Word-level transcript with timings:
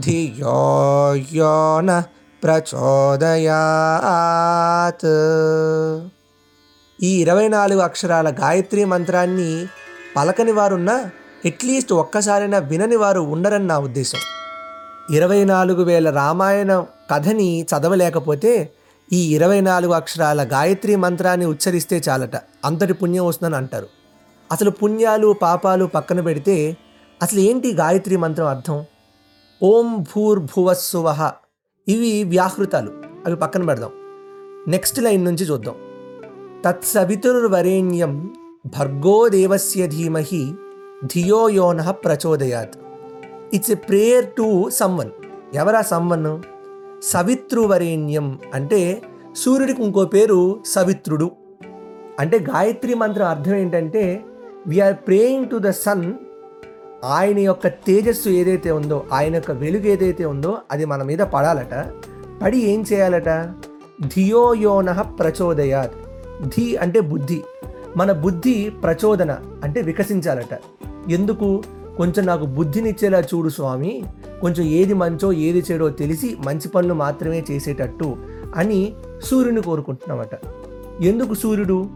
ధియో 0.00 1.14
యో 1.32 1.80
న 1.80 2.02
ప్రచోదయాత్. 2.42 5.06
ఈ 7.02 7.20
ఇరవై 7.20 7.48
నాలుగు 7.48 7.80
అక్షరాల 7.80 8.30
గాయత్రి 8.30 8.84
మంత్రాన్ని 8.84 9.66
పలకని 10.16 10.52
వారున్నా 10.52 11.10
అట్లీస్ట్ 11.44 11.92
ఒక్కసారైనా 11.92 12.58
వినని 12.58 12.96
వారు 12.96 13.20
ఉండరని 13.20 13.66
నా 13.66 13.78
ఉద్దేశం. 13.78 14.18
ఇరవై 15.10 15.44
నాలుగు 15.44 15.82
వేల 15.82 16.10
రామాయణ 16.10 16.84
కథని 17.10 17.62
చదవలేకపోతే 17.62 18.70
ఈ 19.12 19.34
ఇరవై 19.34 19.60
నాలుగు 19.60 19.92
అక్షరాల 19.92 20.42
గాయత్రి 20.42 20.96
మంత్రాన్ని 20.96 21.46
ఉచ్చరిస్తే 21.46 22.02
చాలట. 22.08 22.30
అంతటి 22.64 22.92
పుణ్యం 22.92 23.26
వస్తుందని 23.26 23.56
అంటారు. 23.56 23.86
అసలు 24.52 24.70
పుణ్యాలు 24.70 25.36
పాపాలు 25.42 25.84
పక్కన 25.84 26.20
పెడితే 26.20 26.76
అసలు 27.22 27.40
ఏంటి 27.40 27.74
గాయత్రి 27.74 28.16
మంత్రం 28.16 28.46
అర్థం? 28.46 28.84
ఓం 29.62 30.02
భూర్భువస్సువహ 30.02 31.32
ఇవి 31.88 32.24
వ్యాహృతాలు. 32.24 32.90
అవి 33.26 33.36
పక్కన 33.36 33.64
పెడదాం. 33.64 33.90
నెక్స్ట్ 34.68 35.02
లైన్ 35.02 35.24
నుంచి 35.24 35.44
చూద్దాం. 35.44 35.74
తత్సవితుర్వరేణ్యం 36.64 38.34
భర్గో 38.66 39.28
దేవస్య 39.28 39.86
ధీమహి 39.86 40.54
ధియో 41.04 41.48
యోన 41.48 41.90
ప్రచోదయాత్. 41.90 42.74
It's 43.54 43.70
a 43.70 43.74
prayer 43.74 44.24
to 44.24 44.70
someone 44.70 45.10
ఎవరా 45.54 45.82
సమ్వన్ 45.82 46.42
సవితృవరేణ్యం 47.02 48.38
అంటే 48.54 49.02
సూర్యుడికి 49.36 49.82
ఇంకో 49.82 50.04
పేరు 50.04 50.60
సవిత్రుడు. 50.66 51.30
అంటే 52.18 52.38
గాయత్రి 52.38 52.94
మంత్రం 52.94 53.26
అర్థం 53.26 53.54
ఏంటంటే 53.54 54.24
we are 54.66 54.96
praying 54.96 55.50
to 55.50 55.56
the 55.56 55.70
sun 55.70 56.12
ఆయన 57.04 57.38
యొక్క 57.38 57.66
తేజస్సు 57.66 58.28
ఏదైతే 58.28 58.70
ఉందో 58.70 59.06
ఆయన 59.12 59.34
యొక్క 59.34 59.50
వెలుగు 59.50 59.86
ఏదైతే 59.86 60.24
ఉందో 60.24 60.58
అది 60.70 60.84
మన 60.84 61.02
మీద 61.02 61.18
పడాలట. 61.18 61.92
పడి 62.42 62.58
ఏం 62.58 62.84
చేయాలట? 62.92 63.28
ధియోయోన 64.06 64.92
ప్రచోదయాత్. 64.92 65.92
ధి 66.46 66.76
అంటే 66.76 67.00
బుద్ధి. 67.00 67.42
మన 67.96 68.12
బుద్ధి 68.12 68.72
ప్రచోదన 68.82 69.38
అంటే 69.64 69.82
వికసించాలట. 69.82 70.60
ఎందుకు? 71.08 71.62
కొంచెం 71.96 72.26
నాకు 72.26 72.46
బుద్ధినిచ్చేలా 72.46 73.20
చూడు 73.20 73.48
స్వామి. 73.48 74.04
కొంచెం 74.40 74.66
ఏది 74.66 74.94
మంచో 74.94 75.32
ఏది 75.32 75.64
చెడో 75.72 75.88
తెలిసి 75.88 76.36
మంచి 76.44 76.68
పనులు 76.68 76.94
మాత్రమే 76.94 77.44
చేసేటట్టు 77.50 78.16
అని 78.56 78.94
సూర్యుని 79.24 79.62
కోరుకుంటున్నామట. 79.62 80.30
ఎందుకు 81.00 81.34
సూర్యుడు? 81.34 81.90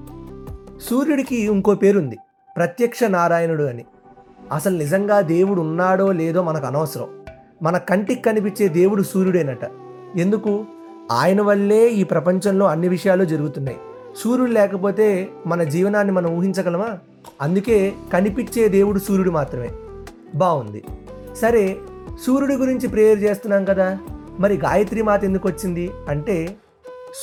సూర్యుడికి 0.90 1.36
ఇంకో 1.36 1.74
పేరుంది. 1.74 2.16
ప్రత్యక్ష 2.56 3.04
నారాయణుడు 3.04 3.62
అని. 3.62 3.84
అసలు 4.52 4.76
నిజంగా 4.76 5.20
దేవుడు 5.20 5.60
ఉన్నాడో 5.60 6.12
లేదో 6.12 6.42
మనకు 6.42 6.66
అనవసరం. 6.66 7.24
మన 7.62 7.78
కంటికి 7.78 8.22
కనిపించే 8.22 8.68
దేవుడు 8.68 9.02
సూర్యుడేనట. 9.02 9.70
ఎందుకు? 10.16 10.64
ఆయన 11.12 11.42
వల్లే 11.42 11.88
ఈ 11.88 12.04
ప్రపంచంలో 12.04 12.66
అన్ని 12.66 12.88
విషయాలు 12.88 13.24
జరుగుతున్నాయి. 13.24 13.78
సూర్యుడు 14.16 14.50
లేకపోతే 14.50 15.28
మన 15.46 15.62
జీవనాన్ని 15.62 16.12
మనం 16.14 16.38
ఊహించగలమా? 16.38 16.98
అందుకే 17.42 17.92
కనిపించే 18.12 18.68
దేవుడు 18.68 18.98
సూర్యుడు 18.98 19.30
మాత్రమే. 19.30 19.70
బాగుంది 20.34 20.84
సరే 21.36 21.76
సూర్యుడి 22.26 22.54
గురించి 22.54 22.88
ప్రేయర్ 22.88 23.22
చేస్తున్నాం 23.22 23.64
కదా. 23.64 23.98
మరి 24.40 24.56
గాయత్రి 24.56 25.02
మాత 25.02 25.24
ఎందుకు 25.24 25.48
వచ్చింది? 25.48 25.90
అంటే 26.08 26.56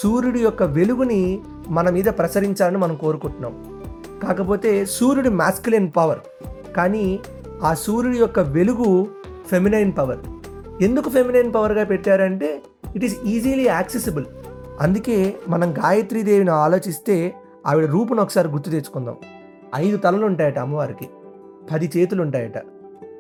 సూర్యుడి 0.04 0.40
యొక్క 0.40 0.64
వెలుగుని 0.64 1.40
మన 1.68 1.90
మీద 1.90 2.06
ప్రసరించాలని 2.06 2.78
మనం 2.78 2.96
కోరుకుంటున్నాం. 2.96 3.84
కాకపోతే 4.28 4.86
సూర్యుడి 4.86 5.30
మాస్కులిన్ 5.30 5.92
పవర్ 5.98 6.20
కానీ 6.76 7.20
ఆ 7.64 7.74
సూర్యుడి 7.74 8.18
యొక్క 8.18 8.40
వెలుగు 8.40 9.08
ఫెమినైన్ 9.52 9.94
పవర్ 9.98 10.22
ఎందుకు 10.84 11.10
ఫెమినైన్ 11.10 11.54
పవర్గా 11.54 11.84
పెట్టారంటే 11.84 12.62
ఇట్ 12.96 13.06
ఈస్ 13.06 13.16
ఈజీలీ 13.26 13.66
యాక్సెసిబుల్ 13.66 14.26
అందుకే 14.82 15.36
మనం 15.48 15.74
గాయత్రీదేవిని 15.74 16.50
ఆలోచిస్తే 16.50 17.34
ఆవిడ 17.68 17.86
రూపును 17.86 18.22
ఒకసారి 18.22 18.48
గుర్తు 18.48 18.70
తెచ్చుకుందాం. 18.70 19.16
ఐదు 19.76 19.98
తలలు 19.98 20.26
ఉంటాయట 20.26 20.60
అమ్మవారికి. 20.60 21.10
పది 21.72 21.92
చేతులు 21.98 22.22
ఉంటాయట 22.22 22.58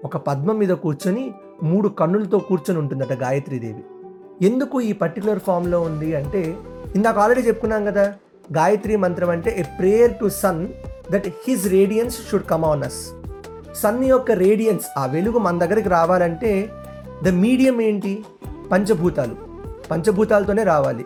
ఒక 0.06 0.18
పద్మం 0.18 0.58
మీద 0.58 0.70
కూర్చొని 0.70 1.34
మూడు 1.64 1.88
కన్నులతో 1.88 2.38
కూర్చొని 2.40 2.80
ఉంటుందట 2.80 3.14
గాయత్రీదేవి. 3.14 3.84
ఎందుకు 4.46 4.82
ఈ 4.82 4.94
పర్టికులర్ 4.94 5.40
ఫామ్లో 5.40 5.82
ఉంది 5.82 6.16
అంటే 6.16 6.58
ఇందాక 6.96 7.18
ఆల్రెడీ 7.18 7.48
చెప్పుకున్నాం 7.48 7.86
కదా 7.86 8.14
గాయత్రి 8.58 8.96
మంత్రం 8.96 9.30
అంటే 9.30 9.56
a 9.60 9.64
prayer 9.78 10.12
to 10.12 10.30
sun 10.30 10.68
that 11.12 11.28
his 11.48 11.68
radiance 11.72 12.18
should 12.32 12.44
come 12.44 12.66
on 12.66 12.84
us 12.84 13.02
sun 13.76 14.04
యొక్క 14.04 14.32
రేడియన్స్ 14.32 14.86
ఆ 14.98 15.06
వెలుగు 15.06 15.38
మన 15.38 15.60
దగ్గరికి 15.60 15.90
రావాలంటే 15.90 16.70
ద 17.24 17.28
మీడియం 17.28 17.82
ఏంటి? 17.82 18.26
పంచభూతాలు. 18.72 19.36
పంచభూతాలతోనే 19.92 20.64
రావాలి. 20.64 21.06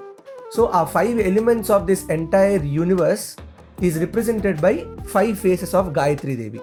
So 0.55 0.71
uh 0.73 0.83
five 0.83 1.21
elements 1.21 1.71
of 1.71 1.83
this 1.83 2.11
entire 2.11 2.65
universe 2.65 3.41
is 3.83 3.99
represented 3.99 4.61
by 4.61 4.85
five 5.13 5.35
faces 5.35 5.75
of 5.75 5.87
Gayatri Devi 5.87 6.59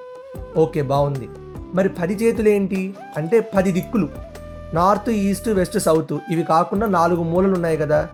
okay 0.56 0.82
బాగుంది. 0.82 1.28
మరి 1.74 1.88
పది 1.88 2.14
చేతులు 2.14 2.48
ఏంటి? 2.48 2.94
అంటే 3.16 3.40
పది 3.40 3.72
దిక్కులు. 3.72 4.08
నార్త్ 4.74 5.10
ఈస్ట్ 5.10 5.48
వెస్ట్ 5.48 5.78
సౌత్ 5.78 6.12
ఇవి 6.30 6.42
కాకుండా 6.42 6.86
నాలుగు 6.86 7.22
మూలలు 7.22 7.54
ఉన్నాయి 7.54 7.76
కదా. 7.76 8.08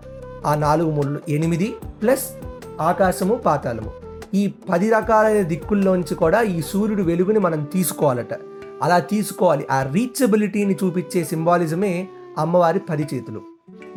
ఆ 0.45 0.55
నాలుగు 0.55 0.91
మూలలు 0.91 1.19
ఎనిమిది 1.29 1.75
ప్లస్ 2.01 2.25
ఆకాశము 2.81 3.35
పాతాళము. 3.35 4.10
ఈ 4.33 4.53
పది 4.69 4.89
రకాలైన 4.89 5.41
దిక్కుల్లోంచి 5.41 6.15
కూడా 6.15 6.41
ఈ 6.41 6.61
సూర్యుడు 6.61 7.03
వెలుగుని 7.03 7.39
మనం 7.39 7.63
తీసుకోవాలట. 7.63 8.33
అలా 8.81 8.99
తీసుకోవాలి. 8.99 9.67
ఆ 9.71 9.83
రీచబిలిటీని 9.83 10.77
చూపించే 10.83 11.23
సింబాలిజమే 11.23 12.07
అమ్మవారి 12.37 12.79
పది 12.79 13.07
చేతులు. 13.13 13.41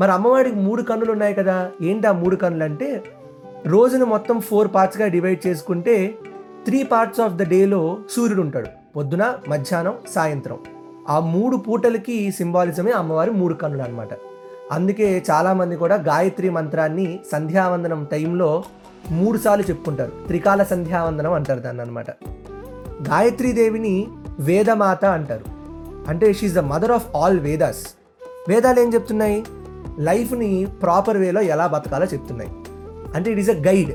మరి 0.01 0.13
అమ్మవారికి 0.13 0.57
మూడు 0.57 0.83
కన్నులు 0.83 1.13
ఉన్నాయి 1.13 1.35
కదా? 1.35 1.71
ఏంటి 1.83 2.07
ఆ 2.07 2.13
మూడు 2.13 2.37
కన్నులు 2.37 2.65
అంటే 2.65 3.05
రోజును 3.67 4.05
మొత్తం 4.05 4.41
ఫోర్ 4.41 4.69
పార్ట్స్గా 4.75 5.07
డివైడ్ 5.07 5.47
చేసుకుంటే 5.47 6.15
త్రీ 6.65 6.83
పార్ట్స్ 6.83 7.21
ఆఫ్ 7.21 7.35
ద 7.35 7.43
డేలో 7.43 7.99
సూర్యుడు 8.11 8.41
ఉంటాడు. 8.43 8.67
పొద్దున 8.97 9.35
మధ్యాహ్నం 9.49 9.95
సాయంత్రం. 10.15 10.59
ఆ 11.09 11.21
మూడు 11.21 11.57
పూటలకి 11.57 12.33
సింబాలిజమే 12.33 12.91
అమ్మవారి 12.93 13.31
మూడు 13.31 13.55
కన్నులు 13.55 13.83
అనమాట 13.83 14.09
అందుకే 14.73 15.25
చాలామంది 15.31 15.77
కూడా 15.77 15.95
గాయత్రి 15.95 16.51
మంత్రాన్ని 16.51 17.21
సంధ్యావందనం 17.33 18.07
టైంలో 18.13 18.65
మూడుసార్లు 19.11 19.65
చెప్పుకుంటారు. 19.65 20.13
త్రికాల 20.27 20.63
సంధ్యావందనం 20.63 21.33
అంటారు 21.33 21.61
దాన్ని 21.61 21.83
అనమాట 21.83 22.11
గాయత్రీదేవిని 23.09 24.09
వేదమాత 24.39 25.05
అంటారు. 25.05 25.45
అంటే 26.09 26.33
she is 26.33 26.53
the 26.53 26.59
mother 26.59 26.93
of 26.93 27.17
all 27.17 27.41
Vedas 27.41 27.87
వేదాలు 28.49 28.81
ఏం 28.81 28.95
చెప్తున్నాయి? 28.95 29.45
లైఫ్ని 29.99 30.67
ప్రాపర్ 30.83 31.17
వేలో 31.17 31.41
ఎలా 31.41 31.67
బతకాలో 31.67 32.07
చెప్తున్నాయి. 32.07 32.51
అంటే 33.15 33.31
it 33.31 33.41
is 33.41 33.51
a 33.51 33.53
guide 33.53 33.91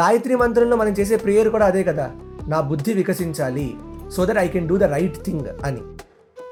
Gayatri 0.00 0.36
మంత్రంలో 0.36 0.76
మనం 0.76 0.92
చేసే 0.92 1.16
ప్రేయర్ 1.16 1.48
కూడా 1.48 1.66
అదే 1.66 1.84
కదా. 1.84 2.10
నా 2.48 2.60
బుద్ధి 2.60 2.92
వికసించాలి. 2.92 3.76
So 4.12 4.26
that 4.26 4.38
I 4.38 4.48
can 4.48 4.68
do 4.68 4.76
the 4.76 4.82
right 4.82 5.24
thing 5.24 5.46
అని. 5.64 5.80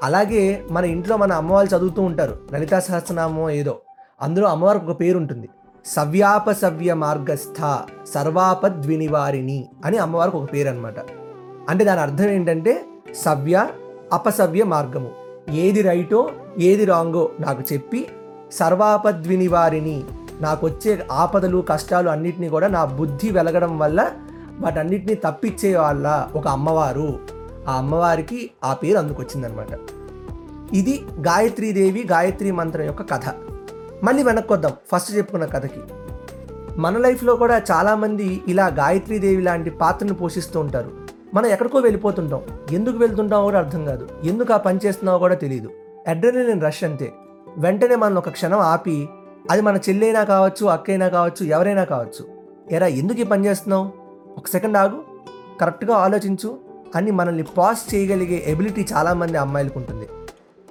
అలాగే 0.03 0.63
మన 0.71 0.85
ఇంట్లో 0.85 1.17
మన 1.17 1.31
అమ్మవాళ్ళు 1.31 1.77
చదువుతూ 1.77 2.01
ఉంటారు. 2.01 2.37
లలితా 2.53 2.79
సహస్రనామం 2.79 3.49
ఏదో. 3.49 3.77
అందులో 4.21 4.47
అమ్మవారికి 4.47 4.85
ఒక 4.85 4.99
పేరు 4.99 5.17
ఉంటుంది. 5.17 5.49
సవ్యాపసవ్య 5.87 6.93
మార్గస్థ 6.93 7.79
సర్వాపద్వినివారిణి 8.13 9.65
అని 9.85 9.97
అమ్మవారికి 9.97 10.37
ఒక 10.37 10.53
పేరు 10.53 10.69
అనమాట 10.69 10.95
అంటే 11.69 11.83
దాని 11.83 11.99
అర్థం 11.99 12.29
ఏంటంటే 12.29 12.85
సవ్య 13.15 13.67
అపసవ్య 14.13 14.63
మార్గము. 14.63 15.09
ఏది 15.49 15.81
రైటో 15.81 16.29
ఏది 16.57 16.85
రాంగో 16.85 17.29
నాకు 17.39 17.73
చెప్పి 17.73 18.07
సర్వాపద్వినివారిణి 18.51 20.03
నాకు 20.41 20.67
వచ్చే 20.67 21.07
ఆపదలు 21.11 21.65
కష్టాలు 21.69 22.09
అన్నిటినీ 22.09 22.49
కూడా 22.49 22.67
నా 22.67 22.85
బుద్ధి 22.85 23.29
వెలగడం 23.29 23.79
వల్ల 23.79 24.11
వాటన్నిటినీ 24.59 25.13
తప్పించే 25.13 25.75
వాళ్ళ 25.77 26.27
ఒక 26.35 26.47
అమ్మవారు. 26.47 27.19
ఆ 27.67 27.73
అమ్మవారికి 27.77 28.51
ఆ 28.63 28.73
పేరు 28.73 28.97
అందుకొచ్చిందనమాట 28.97 29.67
ఇది 30.73 31.05
గాయత్రీదేవి 31.19 32.07
గాయత్రి 32.11 32.51
మంత్రం 32.51 32.85
యొక్క 32.85 33.01
కథ. 33.01 33.23
మళ్ళీ 34.03 34.23
వెనక్కి 34.23 34.53
వద్దాం 34.53 34.71
ఫస్ట్ 34.95 35.15
చెప్పుకున్న 35.15 35.45
కథకి. 35.45 35.79
మన 36.77 36.97
లైఫ్లో 36.97 37.35
కూడా 37.35 37.61
చాలామంది 37.71 38.41
ఇలా 38.47 38.67
గాయత్రీదేవి 38.67 39.41
లాంటి 39.41 39.69
పాత్రను 39.69 40.13
పోషిస్తూ 40.13 40.59
ఉంటారు. 40.59 40.91
మనం 41.33 41.45
ఎక్కడికో 41.45 41.79
వెళ్ళిపోతుంటాం. 41.79 42.41
ఎందుకు 42.71 42.97
వెళ్తుంటామో 42.97 43.43
కూడా 43.43 43.59
అర్థం 43.59 43.85
కాదు. 43.85 44.07
ఎందుకు 44.23 44.53
ఆ 44.53 44.57
పని 44.57 44.79
చేస్తున్నావో 44.85 45.19
కూడా 45.19 45.35
తెలియదు 45.35 45.69
అడ్రినలిన్ 46.07 46.63
రష్ 46.63 46.83
అంతే. 46.83 47.13
వెంటనే 47.57 47.95
మనం 47.95 48.15
ఒక 48.15 48.29
క్షణం 48.29 48.59
ఆపి 48.59 49.09
అది 49.51 49.61
మన 49.61 49.77
చెల్లైనా 49.77 50.23
కావచ్చు 50.23 50.65
అక్కైనా 50.65 51.07
కావచ్చు 51.07 51.45
ఎవరైనా 51.45 51.83
కావచ్చు. 51.83 52.25
ఎరా 52.71 52.87
ఎందుకు 52.87 53.19
ఈ 53.19 53.23
పని 53.23 53.45
చేస్తున్నావు? 53.45 53.91
ఒక 54.37 54.47
సెకండ్ 54.47 54.77
ఆగు. 54.77 55.03
కరెక్ట్గా 55.61 55.95
ఆలోచించు. 55.95 56.57
అని 56.95 57.11
మనల్ని 57.11 57.43
పాస్ 57.43 57.95
చేయగలిగే 57.95 58.43
ఎబిలిటీ 58.47 58.87
చాలామంది 58.93 59.37
అమ్మాయిలకు 59.37 59.79
ఉంటుంది. 59.79 60.07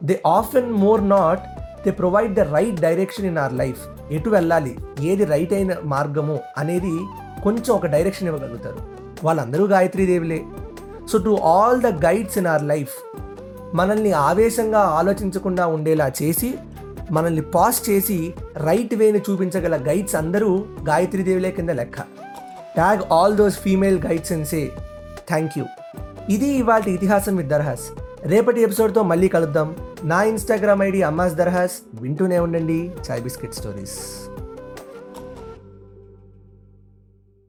They 0.05 0.23
often 0.27 0.73
more 0.73 1.09
not 1.09 1.41
they 1.87 1.91
provide 1.91 2.35
the 2.35 2.41
right 2.41 2.79
direction 2.81 3.27
in 3.27 3.39
our 3.39 3.53
life 3.53 3.83
ఎటు 4.11 4.31
వెళ్ళాలి? 4.31 4.79
ఏది 5.01 5.25
రైట్ 5.25 5.53
అయిన 5.53 5.73
మార్గము 5.85 6.39
అనేది 6.59 6.95
కొంచెం 7.43 7.71
ఒక 7.77 7.87
డైరెక్షన్ 7.87 8.29
ఇవ్వగలుగుతారు. 8.29 8.79
వాళ్ళందరూ 9.25 9.65
గాయత్రీదేవిలే 9.67 10.45
so 11.11 11.19
to 11.19 11.31
all 11.31 11.81
the 11.81 11.87
guides 12.07 12.39
in 12.39 12.47
our 12.47 12.63
life 12.63 12.95
మనల్ని 13.75 14.13
ఆవేశంగా 14.13 14.79
ఆలోచించకుండా 14.79 15.67
ఉండేలా 15.67 16.13
చేసి 16.23 16.55
మనల్ని 17.11 17.43
పాస్ 17.43 17.91
చేసి 17.91 18.35
రైట్ 18.57 18.95
వేని 18.95 19.19
చూపించగల 19.19 19.77
గైడ్స్ 19.89 20.17
అందరూ 20.17 20.65
గాయత్రీదేవిలే 20.89 21.51
కింద 21.51 21.71
లెక్క. 21.71 22.01
Tag 22.75 23.03
all 23.13 23.37
those 23.37 23.59
female 23.59 23.99
guides 24.07 24.33
and 24.33 24.47
say 24.47 24.73
thank 25.29 25.59
you 25.59 25.65
ఇది 26.31 26.49
ఇవాళ 26.49 26.89
ఇతిహాసం 26.89 27.37
విత్ 27.37 27.49
దర్హాస్. 27.49 27.87
రేపటి 28.25 28.61
ఎపిసోడ్తో 28.63 29.03
మళ్ళీ 29.03 29.29
కలుద్దాం. 29.29 29.77
నా 30.05 30.23
ఇన్స్టాగ్రామ్ 30.23 30.83
ఐడి 30.83 31.03
అమ్మాస్ 31.03 31.35
దర్హాస్. 31.35 31.73
వింటూనే 31.95 32.39
ఉండండి. 32.39 32.93
Chai 33.11 33.23
biscuit 33.23 33.55
stories. 33.55 34.29